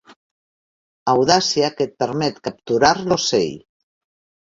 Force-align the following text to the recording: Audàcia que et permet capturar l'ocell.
Audàcia 1.13 1.71
que 1.77 1.89
et 1.91 1.95
permet 2.07 2.43
capturar 2.51 2.93
l'ocell. 3.07 3.65